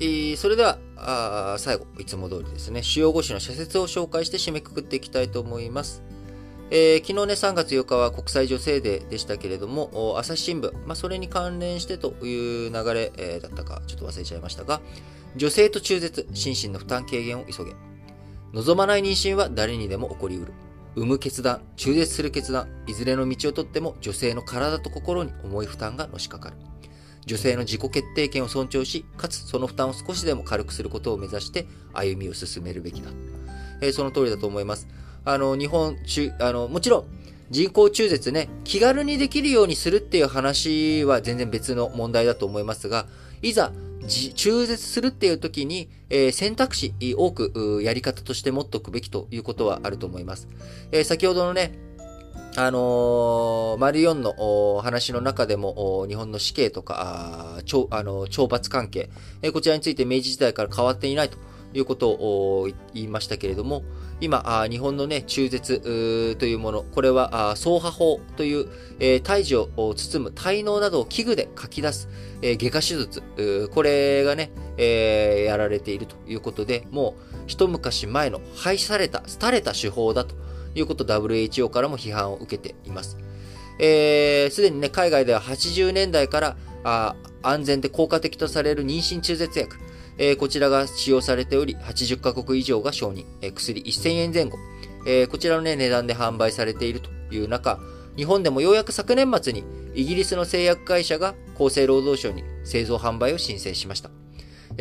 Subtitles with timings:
[0.00, 0.78] えー、それでは、
[1.58, 6.02] 最後、いつも通りですね、主要語詞の社説を紹介して締めくくっていきたいと思います。
[6.70, 14.80] えー、昨日ね、3月8日は国際女性デーでしたけれども、朝日新聞、まあ、それに関連してという流れ、えー、だったか、ちょっと忘れちゃいましたが、
[15.34, 17.72] 女性と中絶、心身の負担軽減を急げ。
[18.52, 20.52] 望まない妊娠は誰にでも起こりうる。
[20.94, 26.56] 産む決断、中絶する決断、いずれの道をとっても女性の体と心に重い負担がのしかかる。
[27.28, 33.10] 女性の自己決定権を尊重し、かつその負担を少しでも軽くすることを目指して歩みを進めるべきだ。
[33.82, 34.88] えー、その通りだと思います。
[35.24, 37.04] あの、日本中、あの、もちろん、
[37.50, 43.06] 人工中絶ね、気軽にできるようにするっていう話は全然別の問題だと思いますが、
[43.42, 43.72] いざ、
[44.34, 50.48] 中絶するっていう時に、えー、選択肢多くやり方として持っておくべきということはあると思います。
[50.92, 51.72] えー、先ほどのね、
[52.60, 59.10] あのー、丸4の話の中でも、日本の死刑とか、あ懲あの懲罰関係、
[59.42, 61.38] えー、こちらについて明治時代から変わっていないと
[61.72, 63.84] いうことを言いましたけれども、
[64.20, 68.66] 今、日本のね、中絶というもの、これは総破法という、
[68.98, 72.08] えー、胎児を包む体嚢などを器具で書き出す、
[72.42, 80.34] えー、外科手術、これがね、えー、やられているということで、もう一昔前の廃された、廃れた手法だと
[80.78, 83.10] いうこと WHO からも批判を受けています。
[83.10, 83.18] す、
[83.78, 89.76] えー、で、にね、海外では80年代からあ安全で効果的とされる妊娠中絶薬、
[90.18, 94.58] えー、こちらが使用されており、80カ国以上が承認、えー、薬1000円前後、
[95.06, 97.78] えー、こちらの、ね、値段で販売されているという中、
[98.16, 104.17] 日本でもようやく昨年末にイギリスの製薬会社が厚生労働省に製造販売を申請しました。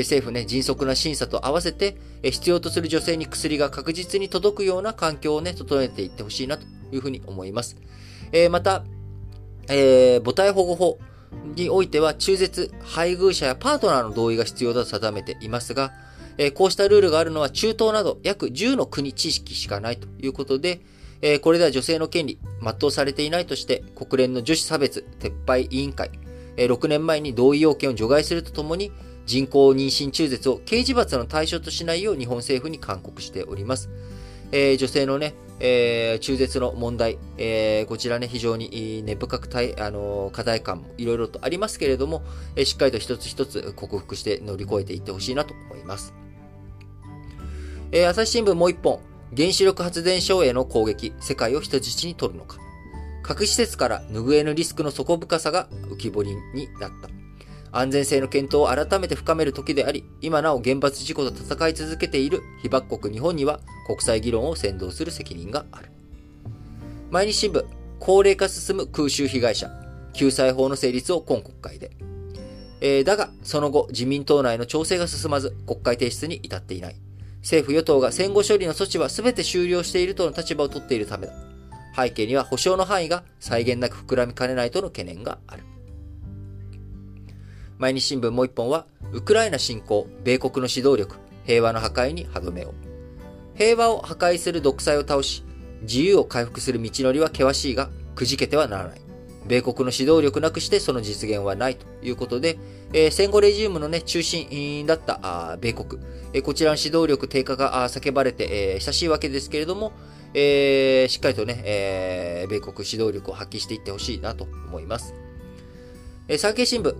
[0.00, 7.76] 政府ね、迅速な審査と合わせて、必要とする女性に薬が確実に届くような環境をね、整えていってほしいなというふうに思います。
[8.32, 8.84] えーまた、
[9.68, 10.98] えー母体保護法、
[11.56, 15.92] においては中絶、配偶者やパートナーの同意が必要だと定めていますが、
[16.38, 20.80] えーこうしたルールがあるのは中東など約10の国知識しかないということで、
[21.22, 26.10] えーこれでは女性の権利、全うされていないとして、国連の女子差別撤廃委員会、
[26.56, 28.92] えー6年前に同意要件を除外するとともに、
[29.26, 33.90] 人工妊娠中絶を刑事罰の対象としないよう日本政府に勧告しております。
[34.52, 42.22] えー、女性のね、えー、中絶の問題、えー、こちらね、非常に根深くい、あの課題感もいろいろとありますけれども、
[42.54, 46.14] え、しっかりと一つ一つ克服して乗り越えていってほしいなと思います。
[47.92, 49.00] え、朝日新聞もう一本、
[49.36, 52.58] 原子力発電所への攻撃、世界を人質に取るのか。
[53.22, 57.23] 核施設から拭えぬリスクの底深さが浮き彫りになった。
[57.76, 65.90] 安全性の検討を改めて深める時であり、今なお原発事故と戦い続けている被爆国日本には国際議論を先導する責任がある。
[67.10, 67.64] 毎日新聞、
[67.98, 69.70] 高齢化進む空襲被害者、
[70.12, 71.90] 救済法の成立を今国会で。
[72.80, 76.96] えー、だが、その後、自民党内の調整が進まず、国会提出に至っていない。
[77.40, 81.32] 政府与党が戦後処理の措置は全て終了しているとの立場を取っているためだ。
[81.96, 85.64] 背景には保障の範囲が際限なく膨らみかねないとの懸念がある。
[87.78, 92.74] 毎日新聞もう一本は、ウクライナ侵攻、米国の指導力、平和の破壊に歯止めを。
[93.54, 95.44] 平和を破壊する独裁を倒し、
[95.82, 99.00] 自由を回復する道のりは険しいが、くじけてはならない。
[99.46, 102.58] 米国の指導力なくしてその実現はないということで、
[102.92, 106.00] えー、戦後レジウムのね、中心だった米国、
[106.32, 109.92] えー、こちらの指導力低下が叫ばれて、えー、親しいわけですけれども、
[110.32, 115.14] えー、しっかりとね、えー、米国指導力を発揮していってほしいなと思います。
[116.28, 116.94] えー、産経新聞、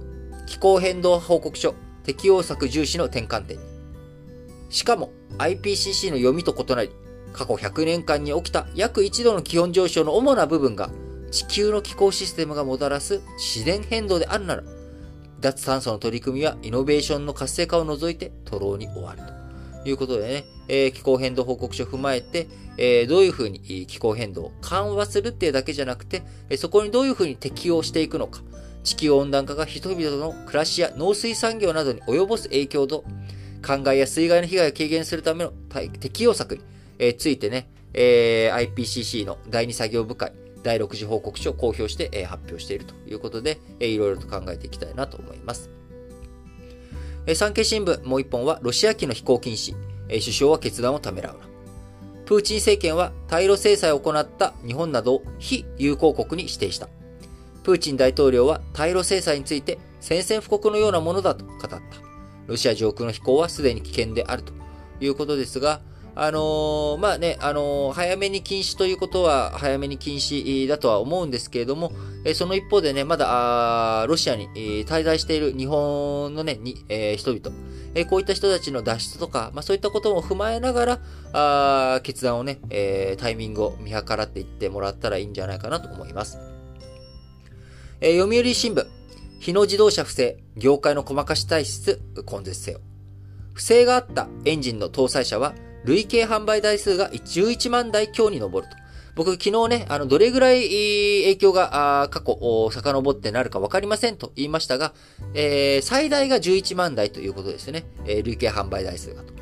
[0.47, 1.75] 気候変動報告書、
[2.05, 3.65] 適用策重視の転換点に。
[4.71, 6.91] しかも IPCC の読みと異なり、
[7.33, 10.91] 過去100年間に起きた約1度の気温上昇の主な部分が
[11.31, 14.63] 地球の気候システムがもたらす自然変動であるなら、
[15.41, 19.23] 脱炭素の取り組みはイノベーションの活性化を除いて徒労に終わる
[19.83, 22.47] ということでね、えー、気候変動報告書を踏まえて、
[22.79, 26.23] えー、どういうふうに気候変動を緩和するっていうだけじゃなくて、
[26.57, 28.43] そこにどういうふうに適応していくのか、
[28.85, 33.05] 地球温暖化が人々の暮らしや農水産業などに及ぼす影響と、
[33.63, 35.53] 灌漑や水害の被害を軽減するための
[35.99, 36.63] 適用策に、
[36.99, 40.33] え、ついてね、えー、IPCC の第2作業部会、
[40.63, 45.71] 第6次報告書を公表して、えー、発表しているということで、えー、いろいろと考えていきたいなと思います。
[47.27, 49.75] えー、産経新聞もう一本は、ロシア機の飛行禁止、
[50.11, 51.45] えー、首相は決断をためらうな。
[52.27, 56.89] プーチン政権は対ロ制裁を行った日本などを非友好国に指定した。
[57.65, 61.81] プーチン大統領は対ロ制裁について宣戦布告のようなものだと語った。
[62.47, 64.53] ロシア上空の飛行はすでに危険であると
[65.01, 65.81] いうことですが、
[66.17, 71.91] あのー、まあね、あのー、早めに禁止ということは、早めに禁止だとは思うんですけれども、
[72.25, 77.51] えその一方でね、まだ、ロシアに、え滞在している日本のね、にえ人々、
[77.95, 81.01] えこういった人たちの脱出とか、まあそういったことも踏まえながら、
[81.33, 86.54] あ決断をね、えタイミングを見計らっていってもらったらいいんじゃないかなと思います。
[88.01, 88.87] え読売新聞、
[89.39, 92.01] 日野自動車不正、業界の細かし体質、
[92.31, 92.81] 根絶せよ。
[93.53, 95.55] 不正があったエンジンの搭載車は、
[95.85, 98.69] 累計販売台数が11万台強に上ると。
[99.15, 104.93] 僕、昨日ね、あの、どれぐらい影響が、過去、遡ってなるかわかりませんと言いましたが、
[105.35, 107.85] えー、最大が11万台ということですね。
[108.07, 109.33] えー、累計販売台数がと。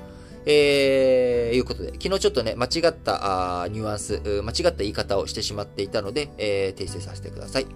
[0.44, 7.66] えー、いうことで、昨日ちょっとね、間違ったあニュアンス、間違った言い方をしてしまっていたので、えー、訂正させてください。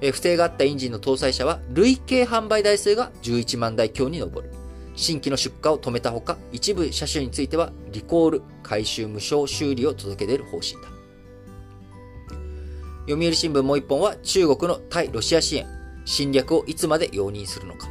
[0.00, 4.50] え不正があったエンジンの搭載車は累計販売台数が11万台強に上る。
[4.94, 10.88] 新規の出荷を止めたほか、一部車種についてはリコール、回収無償修理を届け出る方針だ。
[13.08, 15.66] 読売新聞もう一本は中国の対ロシア支援、
[16.04, 17.88] 侵略をいつまで容認するのか。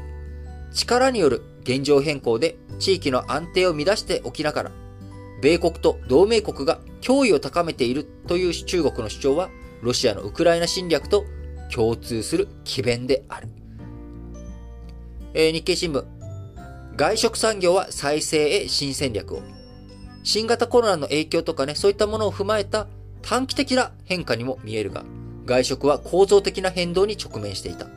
[0.73, 4.71] 力による現状変更で地域の安定を乱しておきながら、
[5.41, 9.49] 米国と同盟国が脅威を高めているという中国の主張は、
[9.81, 11.23] ロシアのウクライナ侵略と
[11.73, 13.47] 共通する奇弁である。
[15.33, 16.05] えー、日経新聞。
[16.95, 19.41] 外食産業は再生へ新戦略を。
[20.23, 22.87] 新型コロナの影響とかね、そういったものを踏まえた
[23.21, 25.03] 短期的な変化にも見えるが、
[25.45, 27.87] 外食は構造的な変動に直面していた。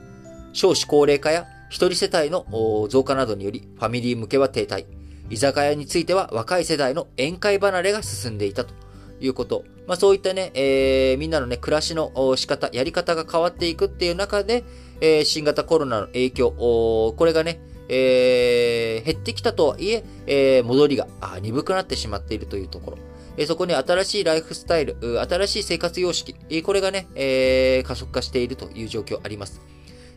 [0.52, 4.86] 少子高齢化や一人世帯の増加などにより、ファミリー向けは停滞。
[5.30, 8.72] 居酒屋については若い世代の宴会離れが進んでいたと
[9.20, 9.64] いうこと。
[9.86, 14.64] まあそういったね、えー、みんなのね、暮らしの仕方、やり方が変わっていくっていう中で、
[15.00, 21.08] えー、新型コロナの影響、これがね、えー、減ってきたとはいえ、えー、戻りが
[21.40, 22.98] 鈍くなってしまっているというところ。
[23.36, 29.60] えー、そこに新しいライフスタイル、新しい生活様式、え、これがね、えー、加速化しているという状況あります。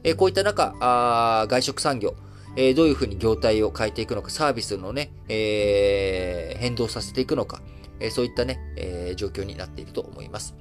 [0.04, 2.16] えー、こういった中、あ外食産業、
[2.58, 7.62] えー、どういうふうに業態を変えていくのか、サービスのね、えー、変動させていくのか、
[8.02, 10.56] えそういったね、え状況になっていると思います。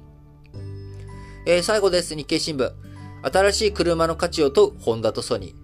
[1.45, 2.15] え最後です。
[2.15, 2.71] 日経新聞。
[3.23, 5.55] 新しい車の価値を問うホンダとソニ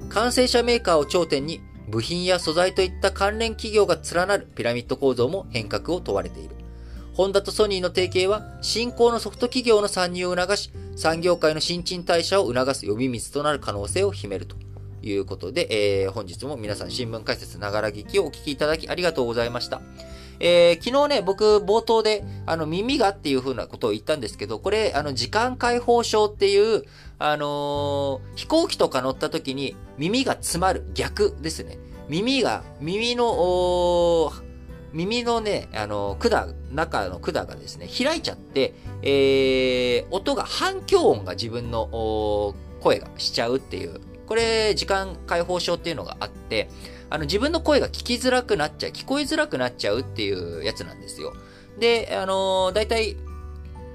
[0.00, 0.08] ー。
[0.08, 6.56] 完成車メーカーを頂点に部品や素材といった関連企業が連なるピラミッド構造も変革を問われている。
[7.14, 14.56] ホンダとソニーの提携は、新興のソフト企業の参入を促し、産業界の新陳代謝を促す呼び水となる可能性を秘めると
[15.02, 19.82] いうことで、えー、本日も皆さん新聞解説ながら聞きをお聞きいただきありがとうございました。
[20.44, 26.82] えー、昨日ね、僕、冒頭で、あの、耳がっていう風なことを言ったんですけど、これ、あの、時間解放症っていう、
[27.20, 31.78] あのー、飛行機とか乗った時に耳が詰まる逆ですね。
[32.08, 34.32] 耳が、耳の、
[34.92, 46.68] 耳のね、あの、管、中の管がですね、開いちゃって、えー、音が、反響音が自分の声がしちゃうっていう、これ、時間解放症っていうのがあって、
[47.12, 51.34] あの、自分の声が聞きづらくなっちゃう、聞こえづらくなっちゃうっていうやつなんですよ。
[51.78, 53.16] で、あのー、大体、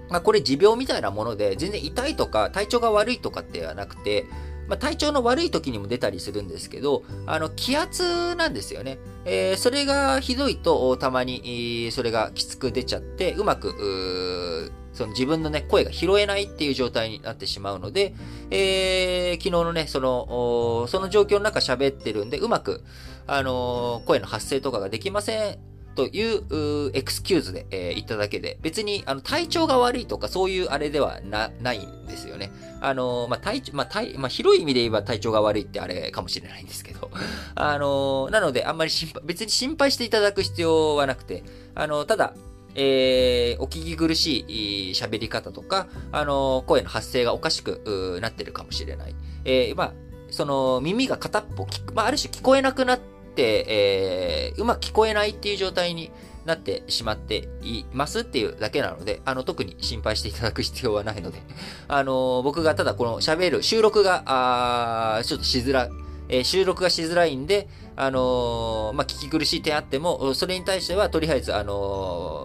[0.10, 4.26] まあ、これ持病みたいなもので、全然痛いとか体調が悪いとかってはなくて、
[4.68, 9.00] まあ、体調の悪い時にも出たりするんですけど、あの、気圧なんですよね。
[9.26, 18.16] えー、それがひどいと、たまに、それがきつく出ちゃって、うまく、その自分のね、声が拾えないっていう状態になってしまうので、
[18.50, 22.84] えー、昨日のね、その、その状況の中喋ってるんで、うまく、
[23.28, 25.60] あのー、声の発声とかができません
[25.94, 32.52] というエクスキューズで、えー、言っただけで、別にあの体調が悪いとかそういうあれではないんですよね。
[32.82, 37.12] あのー、まあ、体まあ体、まあ、広い意味で言えば体調が悪いってあれかもしれないんですけど、
[37.54, 41.44] あのー、なのであんまり心配、別に心配していただく必要はなくて、
[41.76, 42.34] あのただ、
[42.78, 49.16] えー、お聞き苦しい喋り方とか、あの、声の発声がおかしくなってるかもしれない。
[49.44, 49.94] えー、まあ、
[50.30, 53.00] その耳が片っぽ、まあ、ある種聞こえなくなっ
[53.36, 56.12] て、えー、うまく聞こえないっていう状態に
[56.46, 61.40] なってしまっていますっていうだけなので、あの、特に心配していただく必要はないので、
[61.90, 65.90] あの、僕がただこの喋る、収録が、あちょっとしづらい、
[66.30, 72.37] えー、収録がしづらいんで、あのー、まあ、聞き苦しい点あっても、それに対しては、とりあえず、あの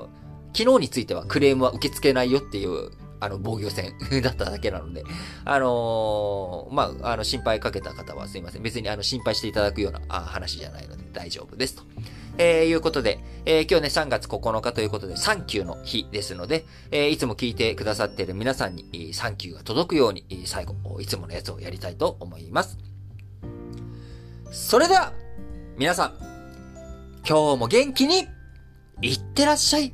[0.54, 2.90] 昨日についてはクレームは受け付けないよっていう、
[3.20, 5.04] あの、防御戦 だっただけなので、
[5.44, 8.62] あのー、まあ、あの、心配かけた方はすいません。
[8.62, 11.84] 別にあの、心配していただくようなあ話じゃないので大丈夫ですと。
[12.38, 22.78] えー、いうことで、えー、今日ね、3月9日ということで、サンキューの日ですので、えー、いつも聞いてくださっている皆さんに、サンキューが届くように、最後、いつものやつをやりたいと思います。
[24.50, 25.12] それでは、
[25.76, 26.14] 皆さん、
[27.28, 28.26] 今日も元気に、
[29.02, 29.92] いってらっしゃい